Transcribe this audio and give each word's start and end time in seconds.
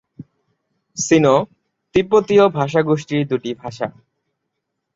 সিনো-তিব্বতীয় 0.97 2.45
ভাষাগোষ্ঠীর 2.49 3.21
দুটি 3.27 3.51
ভাষা। 3.53 3.87